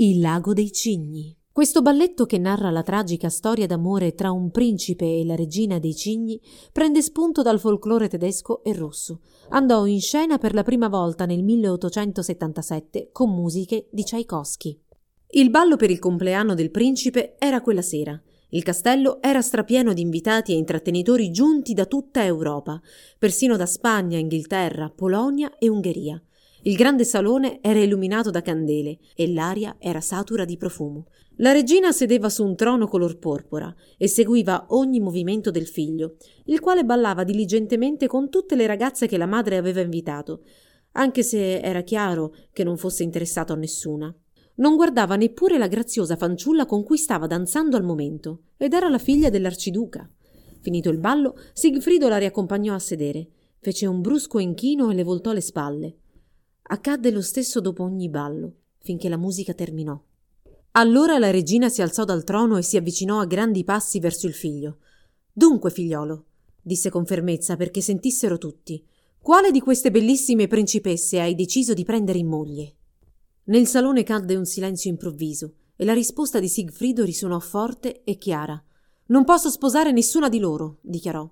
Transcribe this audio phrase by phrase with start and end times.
[0.00, 1.36] Il lago dei cigni.
[1.50, 5.96] Questo balletto che narra la tragica storia d'amore tra un principe e la regina dei
[5.96, 6.40] cigni
[6.70, 9.22] prende spunto dal folklore tedesco e russo.
[9.48, 14.80] Andò in scena per la prima volta nel 1877 con musiche di Tchaikovsky.
[15.30, 18.22] Il ballo per il compleanno del principe era quella sera.
[18.50, 22.80] Il castello era strapieno di invitati e intrattenitori giunti da tutta Europa,
[23.18, 26.22] persino da Spagna, Inghilterra, Polonia e Ungheria.
[26.62, 31.06] Il grande salone era illuminato da candele e l'aria era satura di profumo.
[31.36, 36.16] La regina sedeva su un trono color porpora e seguiva ogni movimento del figlio,
[36.46, 40.42] il quale ballava diligentemente con tutte le ragazze che la madre aveva invitato,
[40.92, 44.12] anche se era chiaro che non fosse interessato a nessuna.
[44.56, 48.98] Non guardava neppure la graziosa fanciulla con cui stava danzando al momento, ed era la
[48.98, 50.10] figlia dell'arciduca.
[50.60, 53.28] Finito il ballo, Sigfrido la riaccompagnò a sedere,
[53.60, 55.96] fece un brusco inchino e le voltò le spalle.
[56.70, 59.98] Accadde lo stesso dopo ogni ballo, finché la musica terminò.
[60.72, 64.34] Allora la regina si alzò dal trono e si avvicinò a grandi passi verso il
[64.34, 64.76] figlio.
[65.32, 66.24] Dunque, figliolo,
[66.60, 68.84] disse con fermezza perché sentissero tutti,
[69.18, 72.74] quale di queste bellissime principesse hai deciso di prendere in moglie?
[73.44, 78.62] Nel salone cadde un silenzio improvviso e la risposta di Sigfrido risuonò forte e chiara.
[79.06, 81.28] Non posso sposare nessuna di loro, dichiarò.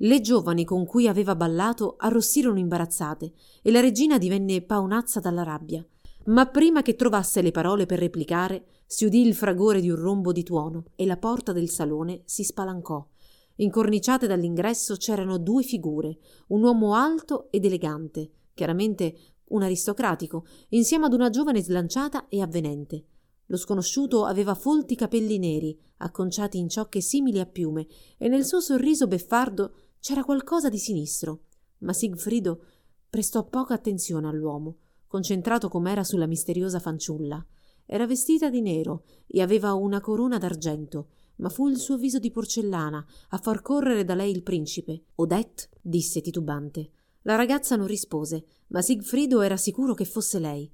[0.00, 5.82] Le giovani con cui aveva ballato arrossirono imbarazzate e la regina divenne paonazza dalla rabbia.
[6.26, 10.32] Ma prima che trovasse le parole per replicare, si udì il fragore di un rombo
[10.32, 13.08] di tuono e la porta del salone si spalancò.
[13.56, 19.16] Incorniciate dall'ingresso c'erano due figure, un uomo alto ed elegante, chiaramente
[19.48, 23.06] un aristocratico, insieme ad una giovane slanciata e avvenente.
[23.46, 27.86] Lo sconosciuto aveva folti capelli neri, acconciati in ciocche simili a piume,
[28.18, 29.72] e nel suo sorriso beffardo
[30.06, 31.46] c'era qualcosa di sinistro,
[31.78, 32.62] ma Sigfrido
[33.10, 34.76] prestò poca attenzione all'uomo,
[35.08, 37.44] concentrato com'era sulla misteriosa fanciulla.
[37.84, 42.30] Era vestita di nero e aveva una corona d'argento, ma fu il suo viso di
[42.30, 45.06] porcellana a far correre da lei il principe.
[45.16, 46.90] Odette, disse titubante.
[47.22, 50.70] La ragazza non rispose, ma Sigfrido era sicuro che fosse lei.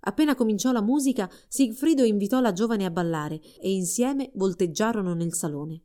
[0.00, 5.80] Appena cominciò la musica, Sigfrido invitò la giovane a ballare e insieme volteggiarono nel salone.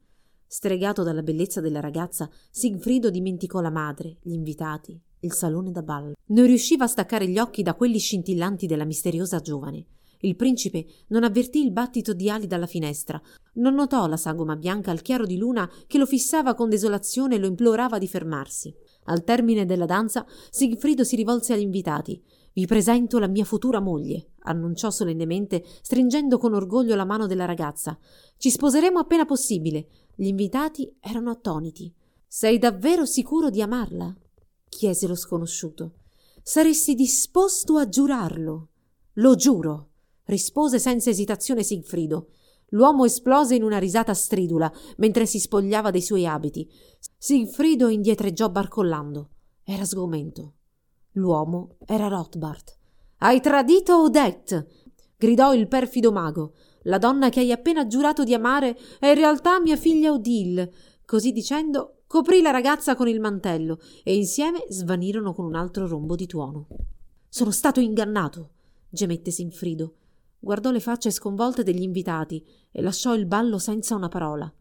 [0.51, 6.13] Stregato dalla bellezza della ragazza, Sigfrido dimenticò la madre, gli invitati, il salone da ballo.
[6.29, 9.85] Non riusciva a staccare gli occhi da quelli scintillanti della misteriosa giovane.
[10.21, 13.21] Il principe non avvertì il battito di ali dalla finestra,
[13.53, 17.37] non notò la sagoma bianca al chiaro di luna che lo fissava con desolazione e
[17.37, 18.75] lo implorava di fermarsi.
[19.03, 22.19] Al termine della danza, Sigfrido si rivolse agli invitati.
[22.51, 27.97] Vi presento la mia futura moglie, annunciò solennemente, stringendo con orgoglio la mano della ragazza.
[28.37, 29.87] Ci sposeremo appena possibile.
[30.19, 31.95] Gli invitati erano attoniti.
[32.27, 34.13] Sei davvero sicuro di amarla?
[34.67, 35.93] chiese lo sconosciuto.
[36.43, 38.67] Saresti disposto a giurarlo?
[39.13, 39.91] Lo giuro,
[40.25, 42.31] rispose senza esitazione Sigfrido.
[42.71, 46.69] L'uomo esplose in una risata stridula mentre si spogliava dei suoi abiti.
[47.17, 49.29] Sigfrido indietreggiò barcollando.
[49.63, 50.55] Era sgomento.
[51.11, 52.75] L'uomo era Rothbard.
[53.19, 54.67] Hai tradito Odette!
[55.19, 56.53] Gridò il perfido mago.
[56.83, 60.73] La donna che hai appena giurato di amare è in realtà mia figlia Odile.
[61.05, 66.15] Così dicendo, coprì la ragazza con il mantello e insieme svanirono con un altro rombo
[66.15, 66.67] di tuono.
[67.27, 68.51] Sono stato ingannato,
[68.89, 69.95] gemette Sinfrido.
[70.39, 72.41] Guardò le facce sconvolte degli invitati
[72.71, 74.51] e lasciò il ballo senza una parola.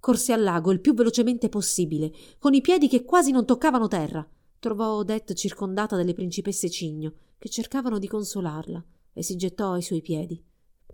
[0.00, 4.26] Corse al lago il più velocemente possibile, con i piedi che quasi non toccavano terra.
[4.58, 8.82] Trovò Odette circondata dalle principesse cigno, che cercavano di consolarla,
[9.18, 10.40] e si gettò ai suoi piedi.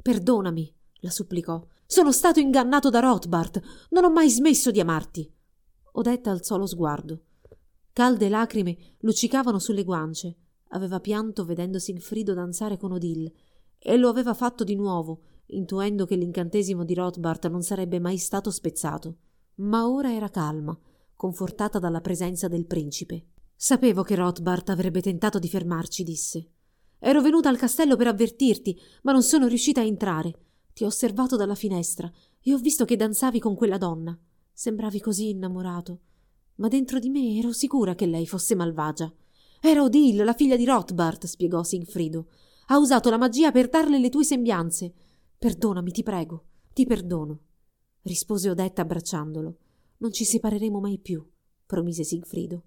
[0.00, 1.62] Perdonami, la supplicò.
[1.84, 3.60] Sono stato ingannato da Rothbard.
[3.90, 5.30] Non ho mai smesso di amarti.
[5.92, 7.24] Odetta alzò lo sguardo.
[7.92, 10.36] Calde lacrime luccicavano sulle guance.
[10.68, 13.32] Aveva pianto vedendo Sigfrido danzare con Odile
[13.78, 18.50] e lo aveva fatto di nuovo, intuendo che l'incantesimo di Rothbard non sarebbe mai stato
[18.50, 19.18] spezzato.
[19.56, 20.76] Ma ora era calma,
[21.14, 23.26] confortata dalla presenza del principe.
[23.54, 26.53] Sapevo che Rothbard avrebbe tentato di fermarci, disse.
[27.06, 30.32] Ero venuta al castello per avvertirti, ma non sono riuscita a entrare.
[30.73, 34.19] Ti ho osservato dalla finestra e ho visto che danzavi con quella donna.
[34.50, 36.00] Sembravi così innamorato.
[36.55, 39.12] Ma dentro di me ero sicura che lei fosse malvagia.
[39.61, 42.28] Era Odile, la figlia di Rothbard, spiegò Sigfrido.
[42.69, 44.94] Ha usato la magia per darle le tue sembianze.
[45.38, 47.40] Perdonami, ti prego, ti perdono.
[48.05, 49.56] rispose Odetta abbracciandolo.
[49.99, 51.23] Non ci separeremo mai più,
[51.67, 52.62] promise Sigfrido.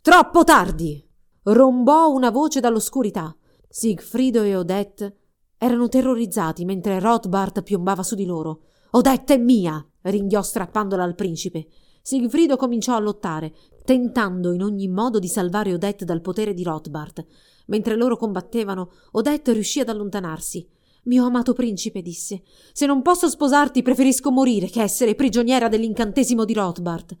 [0.00, 1.04] Troppo tardi!
[1.44, 3.36] rombò una voce dall'oscurità.
[3.74, 5.16] Sigfrido e Odette
[5.56, 8.64] erano terrorizzati mentre Rothbard piombava su di loro.
[8.90, 9.82] Odette è mia!
[10.02, 11.68] ringhiò strappandola al principe.
[12.02, 13.54] Sigfrido cominciò a lottare,
[13.86, 17.24] tentando in ogni modo di salvare Odette dal potere di Rothbard.
[17.68, 20.68] Mentre loro combattevano, Odette riuscì ad allontanarsi.
[21.04, 22.42] Mio amato principe, disse,
[22.74, 27.16] se non posso sposarti preferisco morire che essere prigioniera dell'incantesimo di Rothbard.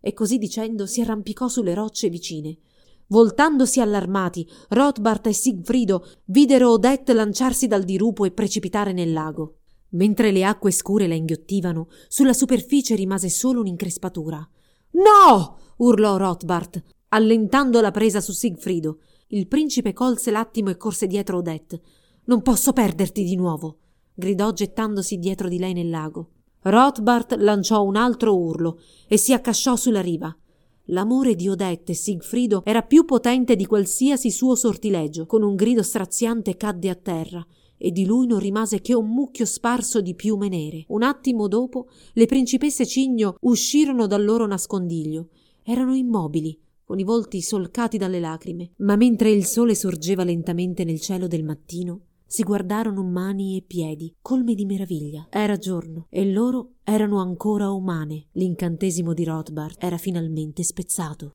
[0.00, 2.58] E così dicendo si arrampicò sulle rocce vicine.
[3.08, 9.58] Voltandosi allarmati, Rothbard e Sigfrido videro Odette lanciarsi dal dirupo e precipitare nel lago.
[9.90, 14.48] Mentre le acque scure la inghiottivano, sulla superficie rimase solo un'increspatura.
[14.92, 15.58] No!
[15.76, 19.00] urlò Rothbard, allentando la presa su Sigfrido.
[19.28, 21.80] Il principe colse l'attimo e corse dietro Odette.
[22.24, 23.78] Non posso perderti di nuovo,
[24.14, 26.30] gridò gettandosi dietro di lei nel lago.
[26.62, 30.34] Rothbard lanciò un altro urlo e si accasciò sulla riva.
[30.88, 35.24] L'amore di Odette e Sigfrido era più potente di qualsiasi suo sortilegio.
[35.24, 37.44] Con un grido straziante cadde a terra
[37.78, 40.84] e di lui non rimase che un mucchio sparso di piume nere.
[40.88, 45.28] Un attimo dopo le principesse Cigno uscirono dal loro nascondiglio.
[45.62, 51.00] Erano immobili, con i volti solcati dalle lacrime, ma mentre il sole sorgeva lentamente nel
[51.00, 52.00] cielo del mattino,
[52.34, 55.28] si guardarono mani e piedi, colmi di meraviglia.
[55.30, 58.26] Era giorno e loro erano ancora umane.
[58.32, 61.34] L'incantesimo di Rothbard era finalmente spezzato.